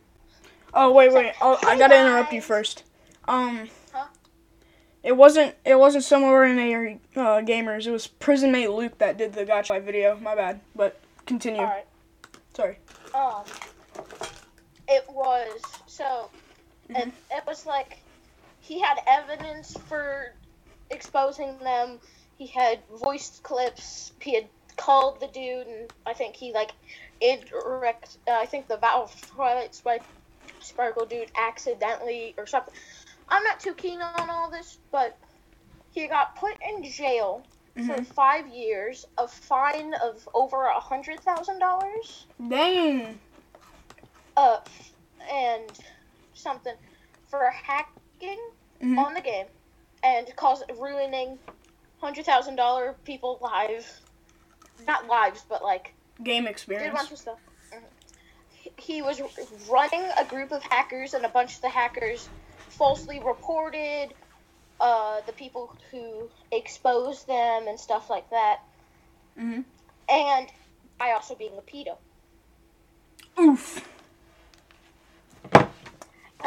Oh 0.74 0.92
wait, 0.92 1.14
wait. 1.14 1.34
Oh, 1.42 1.58
I 1.64 1.78
gotta 1.78 2.00
interrupt 2.00 2.34
you 2.34 2.42
first. 2.42 2.84
Um. 3.28 3.70
Huh? 3.94 4.06
It 5.04 5.16
wasn't. 5.16 5.56
It 5.66 5.76
wasn't 5.80 6.04
somewhere 6.04 6.44
in 6.44 6.60
a 6.60 7.00
uh, 7.16 7.42
gamers. 7.42 7.88
It 7.88 7.92
was 7.92 8.08
Prison 8.08 8.52
Mate 8.52 8.72
Luke 8.72 8.98
that 8.98 9.18
did 9.18 9.34
the 9.34 9.46
Gacha 9.46 9.82
video. 9.82 10.18
My 10.22 10.36
bad. 10.36 10.60
But 10.76 11.00
continue. 11.26 11.62
Alright. 11.62 11.86
Sorry. 12.54 12.80
um 13.14 13.44
it 14.88 15.06
was 15.10 15.62
so 15.86 16.30
and 16.96 17.12
it 17.32 17.44
was 17.46 17.66
like 17.66 18.00
he 18.68 18.80
had 18.82 18.98
evidence 19.08 19.74
for 19.88 20.26
exposing 20.90 21.60
them 21.60 22.00
he 22.38 22.48
had 22.48 22.84
voiced 23.04 23.44
clips 23.44 24.12
he 24.22 24.36
had 24.36 24.50
called 24.78 25.20
the 25.20 25.28
dude 25.28 25.68
and 25.68 25.90
i 26.06 26.14
think 26.14 26.36
he 26.36 26.54
like 26.54 26.72
indirect 27.22 28.18
uh, 28.30 28.38
i 28.40 28.46
think 28.46 28.68
the 28.68 28.78
valve 28.78 29.14
twilight 29.36 29.76
sparkle 30.60 31.06
dude 31.06 31.32
accidentally 31.38 32.34
or 32.38 32.46
something 32.46 32.74
i'm 33.30 33.44
not 33.44 33.60
too 33.60 33.74
keen 33.74 34.00
on 34.02 34.30
all 34.30 34.52
this 34.52 34.80
but 34.92 35.18
he 35.92 36.08
got 36.08 36.36
put 36.40 36.54
in 36.76 36.84
jail 36.92 37.44
for 37.86 37.98
Mhm. 37.98 38.06
five 38.08 38.48
years 38.48 39.06
a 39.18 39.28
fine 39.28 39.94
of 39.96 40.28
over 40.34 40.66
a 40.66 40.80
hundred 40.80 41.22
thousand 41.24 41.60
dollars 41.60 42.28
Dang. 42.50 43.20
uh, 44.36 44.58
and 45.32 45.78
something 46.34 46.76
for 47.30 47.50
hacking 47.52 47.92
Mhm. 48.22 48.98
on 48.98 49.14
the 49.14 49.22
game 49.22 49.48
and 50.04 50.34
cause 50.36 50.64
ruining 50.78 51.40
hundred 52.00 52.26
thousand 52.26 52.56
dollar 52.56 52.94
people 53.06 53.40
lives, 53.42 54.02
not 54.86 55.08
lives, 55.08 55.44
but 55.50 55.64
like 55.64 55.94
Game 56.24 56.48
experience. 56.48 56.86
did 56.86 56.94
a 56.94 56.98
bunch 56.98 57.12
of 57.12 57.18
stuff. 57.18 57.40
Mhm. 57.72 57.84
He- 58.52 58.72
He 58.78 59.02
was 59.02 59.20
running 59.70 60.04
a 60.18 60.26
group 60.26 60.52
of 60.52 60.62
hackers, 60.64 61.14
and 61.14 61.26
a 61.26 61.30
bunch 61.30 61.56
of 61.56 61.62
the 61.62 61.70
hackers 61.70 62.30
falsely 62.70 63.20
reported 63.20 64.14
uh, 64.80 65.22
the 65.22 65.34
people 65.34 65.76
who 65.90 66.30
exposed 66.52 67.26
them 67.26 67.68
and 67.68 67.80
stuff 67.80 68.12
like 68.12 68.30
that. 68.30 68.60
Mhm. 69.36 69.66
And 70.08 70.52
I 71.00 71.14
also 71.14 71.34
being 71.34 71.58
a 71.58 71.62
pedo. 71.64 71.98
Oof. 73.40 73.88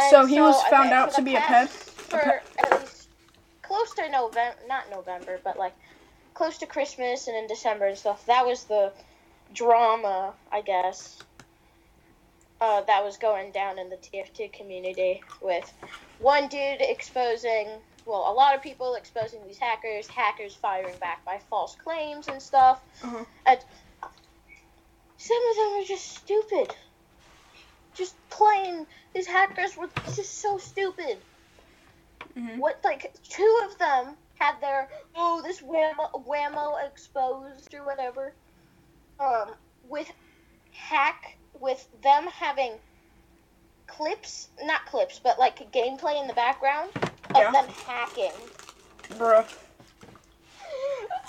So 0.08 0.26
he 0.26 0.40
was 0.40 0.62
found 0.64 0.90
out 0.90 1.12
to 1.14 1.22
be 1.22 1.34
a 1.36 1.40
ped- 1.40 1.68
For 1.70 2.18
a 2.18 2.40
at 2.64 2.80
least 2.80 3.08
close 3.62 3.94
to 3.94 4.08
November, 4.10 4.58
not 4.68 4.90
November, 4.90 5.38
but 5.44 5.58
like 5.58 5.74
close 6.34 6.58
to 6.58 6.66
Christmas 6.66 7.28
and 7.28 7.36
in 7.36 7.46
December 7.46 7.86
and 7.86 7.98
stuff. 7.98 8.24
That 8.26 8.46
was 8.46 8.64
the 8.64 8.92
drama, 9.54 10.32
I 10.50 10.62
guess. 10.62 11.18
Uh, 12.60 12.82
that 12.82 13.02
was 13.02 13.16
going 13.16 13.52
down 13.52 13.78
in 13.78 13.88
the 13.88 13.96
TF2 13.96 14.52
community 14.52 15.22
with 15.40 15.72
one 16.18 16.48
dude 16.48 16.80
exposing, 16.80 17.68
well, 18.04 18.30
a 18.30 18.34
lot 18.34 18.54
of 18.54 18.62
people 18.62 18.96
exposing 18.96 19.40
these 19.46 19.56
hackers, 19.56 20.06
hackers 20.08 20.54
firing 20.54 20.94
back 21.00 21.24
by 21.24 21.38
false 21.48 21.74
claims 21.76 22.28
and 22.28 22.42
stuff. 22.42 22.80
Uh-huh. 23.02 23.24
And 23.46 23.60
some 25.16 25.38
of 25.50 25.56
them 25.56 25.80
are 25.80 25.84
just 25.86 26.16
stupid. 26.16 26.74
Just 28.00 28.16
plain, 28.30 28.86
these 29.12 29.26
hackers 29.26 29.76
were 29.76 29.90
just 30.14 30.38
so 30.40 30.56
stupid. 30.56 31.18
Mhm. 32.34 32.56
What, 32.56 32.80
like, 32.82 33.12
two 33.28 33.60
of 33.66 33.76
them 33.76 34.16
had 34.38 34.58
their, 34.62 34.88
oh, 35.14 35.42
this 35.42 35.60
whammo, 35.60 36.24
whammo 36.26 36.82
exposed 36.82 37.74
or 37.74 37.84
whatever, 37.84 38.32
um, 39.18 39.54
with 39.86 40.10
hack, 40.72 41.36
with 41.60 41.86
them 42.00 42.26
having 42.28 42.72
clips, 43.86 44.48
not 44.62 44.86
clips, 44.86 45.18
but 45.22 45.38
like 45.38 45.70
gameplay 45.70 46.18
in 46.22 46.26
the 46.26 46.32
background 46.32 46.90
of 47.34 47.36
Yeah. 47.36 47.50
them 47.50 47.68
hacking. 47.68 48.32
Bruh. 49.18 49.46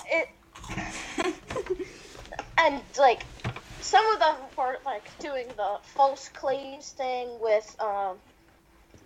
It, 0.06 0.30
and 2.58 2.82
like 2.98 3.26
some 3.82 4.06
of 4.14 4.20
them 4.20 4.36
were 4.58 4.78
like 4.86 5.04
doing 5.20 5.48
the 5.58 5.78
false 5.96 6.30
claims 6.30 6.90
thing 6.92 7.38
with 7.42 7.76
um 7.80 8.18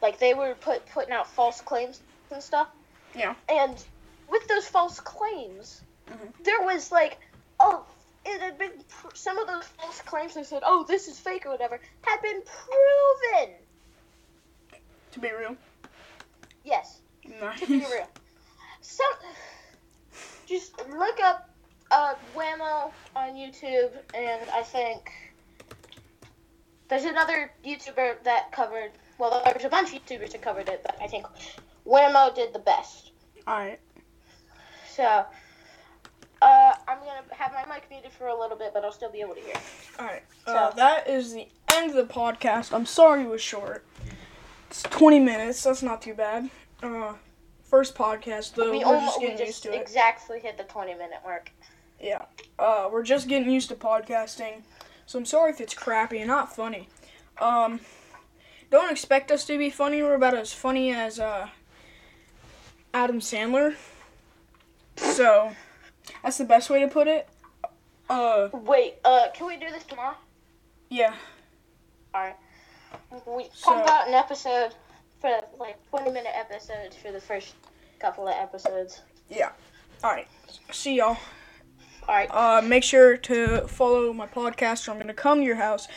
like 0.02 0.20
they 0.20 0.34
were 0.34 0.56
put 0.56 0.86
putting 0.94 1.14
out 1.14 1.28
false 1.32 1.62
claims 1.62 2.02
and 2.32 2.42
stuff 2.44 2.68
Yeah. 3.16 3.36
and 3.50 3.84
with 4.30 4.48
those 4.48 4.68
false 4.68 5.00
claims 5.00 5.82
Mhm. 6.10 6.34
there 6.44 6.62
was 6.62 6.92
like 6.92 7.18
oh 7.60 7.86
it 8.26 8.42
had 8.42 8.58
been 8.58 8.72
pr- 8.90 9.16
some 9.16 9.38
of 9.40 9.48
those 9.48 9.66
false 9.80 10.02
claims 10.02 10.34
they 10.36 10.44
said 10.44 10.62
oh 10.66 10.86
this 10.88 11.08
is 11.08 11.18
fake 11.20 11.46
or 11.46 11.52
whatever 11.52 11.80
had 12.02 12.22
been 12.22 12.42
proven 12.44 13.56
to 15.12 15.20
be 15.20 15.32
real. 15.32 15.56
yes 16.64 17.00
Nice. 17.24 17.60
to 17.62 17.68
be 17.68 17.80
real 17.80 18.08
some 18.82 19.08
just 20.48 20.74
look 20.90 21.20
up 21.24 21.50
uh, 21.96 22.14
Whammo 22.36 22.92
on 23.16 23.34
YouTube, 23.36 23.90
and 24.14 24.42
I 24.54 24.62
think 24.62 25.12
there's 26.90 27.06
another 27.06 27.52
YouTuber 27.66 28.24
that 28.24 28.52
covered. 28.52 28.92
Well, 29.18 29.42
there's 29.46 29.64
a 29.64 29.70
bunch 29.70 29.94
of 29.96 30.06
YouTubers 30.06 30.34
that 30.34 30.42
covered 30.42 30.68
it, 30.68 30.82
but 30.84 30.98
I 31.02 31.08
think 31.08 31.26
Whammo 31.88 32.36
did 32.36 32.52
the 32.54 32.60
best. 32.60 33.12
Alright. 33.48 33.80
So, 34.90 35.04
uh, 36.42 36.74
I'm 36.88 37.00
gonna 37.00 37.24
have 37.32 37.54
my 37.54 37.74
mic 37.74 37.86
muted 37.90 38.12
for 38.12 38.28
a 38.28 38.38
little 38.38 38.58
bit, 38.58 38.72
but 38.74 38.84
I'll 38.84 38.92
still 38.92 39.12
be 39.12 39.22
able 39.22 39.36
to 39.36 39.42
hear. 39.42 39.56
Alright. 39.98 40.24
Uh, 40.46 40.72
So- 40.72 40.76
that 40.76 41.08
is 41.08 41.34
the 41.34 41.48
end 41.74 41.92
of 41.92 41.96
the 41.96 42.14
podcast. 42.14 42.74
I'm 42.74 42.86
sorry 42.86 43.24
it 43.24 43.30
was 43.30 43.42
short. 43.42 43.86
It's 44.70 44.84
20 44.84 45.20
minutes. 45.20 45.64
That's 45.64 45.82
not 45.82 46.02
too 46.02 46.14
bad. 46.14 46.50
Uh, 46.84 47.14
first 47.64 47.96
podcast, 47.96 48.56
though. 48.56 48.72
we 48.72 48.84
almost 48.84 49.22
just 49.22 49.40
we 49.40 49.46
just 49.46 49.64
to 49.64 49.74
it. 49.74 49.82
exactly 49.82 50.40
hit 50.42 50.58
the 50.58 50.64
20 50.66 50.94
minute 50.96 51.20
mark. 51.24 51.52
Yeah. 52.00 52.26
Uh, 52.60 52.90
we're 52.92 53.04
just 53.04 53.28
getting 53.28 53.50
used 53.52 53.70
to 53.70 53.76
podcasting. 53.76 54.62
So 55.06 55.20
I'm 55.20 55.26
sorry 55.26 55.52
if 55.52 55.62
it's 55.62 55.74
crappy 55.74 56.20
and 56.20 56.28
not 56.28 56.56
funny. 56.56 56.90
Um, 57.40 57.80
don't 58.72 58.92
expect 58.92 59.32
us 59.32 59.46
to 59.46 59.58
be 59.58 59.70
funny. 59.70 60.02
We're 60.02 60.16
about 60.16 60.34
as 60.36 60.54
funny 60.54 60.92
as 60.92 61.20
uh, 61.20 61.48
Adam 62.94 63.20
Sandler. 63.20 63.76
So 64.98 65.52
that's 66.24 66.38
the 66.38 66.46
best 66.46 66.70
way 66.70 66.80
to 66.82 66.88
put 66.88 67.08
it. 67.08 67.28
Uh, 68.10 68.50
Wait, 68.54 68.96
uh, 69.04 69.28
can 69.34 69.48
we 69.48 69.58
do 69.58 69.70
this 69.72 69.84
tomorrow? 69.84 70.16
yeah. 70.90 71.14
Alright. 72.14 72.36
We 73.28 73.50
So- 73.54 73.72
pump 73.74 73.88
out 73.90 74.08
an 74.08 74.14
episode 74.14 74.74
for 75.20 75.42
like 75.60 75.78
20 75.90 76.12
minute 76.12 76.32
episodes 76.34 76.96
for 76.96 77.12
the 77.12 77.20
first 77.20 77.56
couple 78.00 78.28
of 78.28 78.36
episodes. 78.36 79.02
Yeah. 79.30 79.52
All 80.04 80.12
right. 80.12 80.28
See 80.72 80.96
y'all. 80.98 81.18
Alright. 82.08 82.30
Uh, 82.32 82.62
make 82.64 82.84
sure 82.84 83.18
to 83.18 83.68
follow 83.68 84.14
my 84.14 84.28
podcast, 84.28 84.88
or 84.88 84.92
I'm 84.92 85.00
gonna 85.00 85.14
come 85.14 85.40
to 85.40 85.46
your 85.46 85.56
house, 85.56 85.88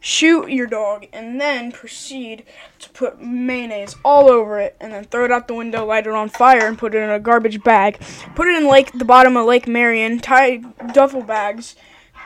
shoot 0.00 0.48
your 0.48 0.66
dog, 0.66 1.06
and 1.12 1.38
then 1.38 1.72
proceed 1.72 2.44
to 2.78 2.88
put 2.90 3.20
mayonnaise 3.20 3.94
all 4.02 4.30
over 4.30 4.58
it, 4.60 4.76
and 4.80 4.92
then 4.92 5.04
throw 5.04 5.26
it 5.26 5.30
out 5.30 5.46
the 5.46 5.54
window, 5.54 5.84
light 5.84 6.06
it 6.06 6.12
on 6.12 6.30
fire, 6.30 6.66
and 6.66 6.78
put 6.78 6.94
it 6.94 6.98
in 6.98 7.10
a 7.10 7.20
garbage 7.20 7.62
bag. 7.62 8.00
Put 8.34 8.48
it 8.48 8.56
in 8.56 8.66
Lake, 8.66 8.92
the 8.92 9.04
bottom 9.04 9.36
of 9.36 9.44
Lake 9.44 9.68
Marion. 9.68 10.20
Tie 10.20 10.62
duffel 10.94 11.22
bags 11.22 11.76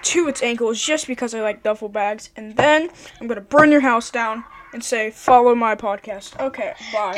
to 0.02 0.28
its 0.28 0.42
ankles, 0.42 0.80
just 0.80 1.08
because 1.08 1.34
I 1.34 1.40
like 1.40 1.64
duffel 1.64 1.88
bags, 1.88 2.30
and 2.36 2.56
then 2.56 2.90
I'm 3.20 3.26
gonna 3.26 3.40
burn 3.40 3.72
your 3.72 3.80
house 3.80 4.10
down 4.10 4.44
and 4.72 4.82
say, 4.82 5.10
follow 5.10 5.54
my 5.54 5.74
podcast. 5.74 6.38
Okay, 6.40 6.74
bye. 6.92 7.12